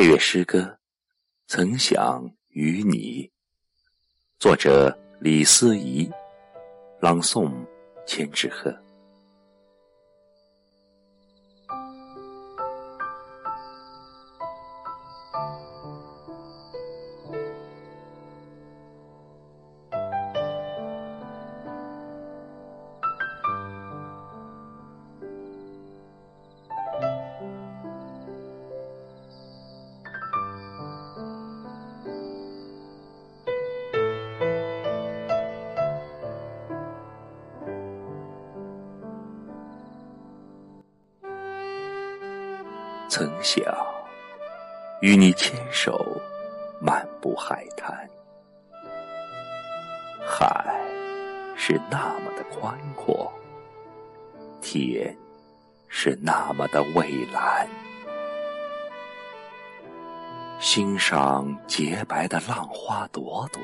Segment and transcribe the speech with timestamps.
[0.00, 0.58] 配乐诗歌
[1.46, 3.28] 《曾想与你》，
[4.38, 6.10] 作者李思怡，
[7.02, 7.52] 朗诵
[8.06, 8.74] 千纸鹤。
[43.10, 43.64] 曾想
[45.00, 46.00] 与你牵手
[46.80, 48.08] 漫步海滩，
[50.24, 50.80] 海
[51.56, 53.32] 是那么的宽阔，
[54.60, 55.12] 天
[55.88, 57.66] 是那么的蔚蓝。
[60.60, 63.60] 欣赏洁白的浪花朵朵，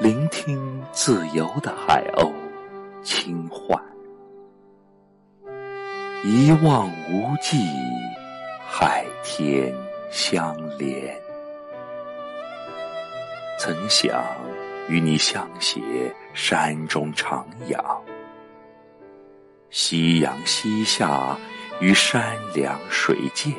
[0.00, 2.32] 聆听自由的海鸥
[3.04, 3.80] 轻唤。
[6.26, 7.58] 一望无际，
[8.66, 9.70] 海天
[10.10, 11.14] 相连。
[13.60, 14.24] 曾想
[14.88, 15.82] 与你相携，
[16.32, 18.00] 山中徜徉，
[19.68, 21.36] 夕阳西下，
[21.78, 23.52] 与山凉水涧，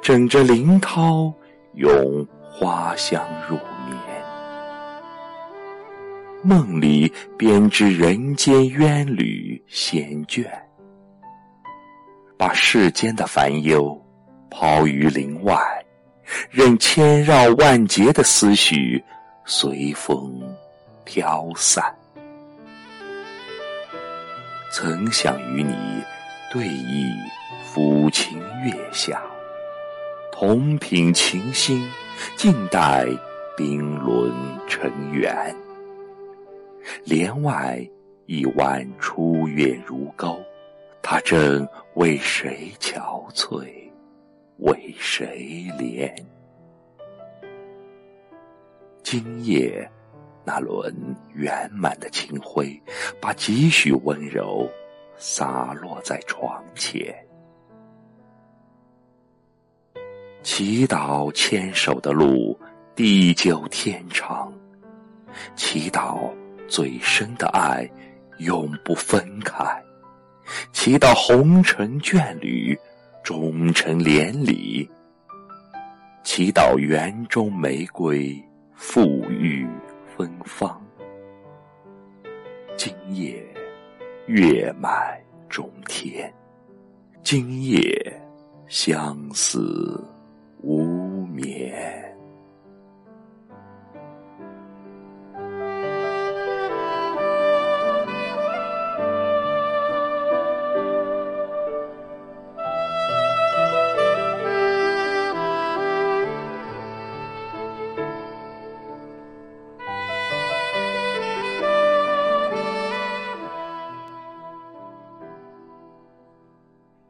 [0.00, 1.30] 枕着林涛，
[1.74, 3.56] 拥花香入
[3.86, 3.98] 眠。
[6.42, 10.50] 梦里编织人间冤侣闲卷。
[12.38, 13.98] 把世间的烦忧
[14.50, 15.58] 抛于林外，
[16.50, 19.02] 任千绕万结的思绪
[19.44, 20.40] 随风
[21.04, 21.84] 飘散。
[24.70, 25.74] 曾想与你
[26.52, 27.10] 对弈
[27.64, 29.22] 抚琴月下，
[30.30, 31.82] 同品琴心，
[32.36, 33.06] 静待
[33.56, 34.30] 冰轮
[34.68, 35.56] 成圆。
[37.04, 37.80] 帘外
[38.26, 40.38] 一弯初月如钩。
[41.08, 43.64] 他正为谁憔悴，
[44.58, 46.12] 为谁怜？
[49.04, 49.88] 今夜
[50.44, 50.92] 那轮
[51.32, 52.76] 圆满的清辉，
[53.20, 54.68] 把几许温柔
[55.16, 57.14] 洒落在床前。
[60.42, 62.58] 祈祷牵手的路
[62.96, 64.52] 地久天长，
[65.54, 66.34] 祈祷
[66.66, 67.88] 最深的爱
[68.38, 69.85] 永不分开。
[70.72, 72.78] 祈祷红尘眷侣
[73.22, 74.88] 终成连理，
[76.22, 78.40] 祈祷园中玫瑰
[78.78, 79.66] 馥郁
[80.16, 80.80] 芬芳。
[82.76, 83.44] 今夜
[84.26, 85.18] 月满
[85.48, 86.32] 中天，
[87.22, 88.20] 今夜
[88.68, 90.04] 相思
[90.62, 91.75] 无眠。